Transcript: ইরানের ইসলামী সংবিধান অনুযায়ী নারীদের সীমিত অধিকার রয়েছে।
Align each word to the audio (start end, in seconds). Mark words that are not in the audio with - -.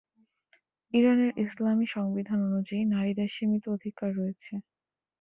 ইরানের 0.93 1.31
ইসলামী 1.43 1.87
সংবিধান 1.95 2.39
অনুযায়ী 2.47 2.83
নারীদের 2.85 3.29
সীমিত 3.35 3.63
অধিকার 3.69 4.09
রয়েছে। 4.15 4.53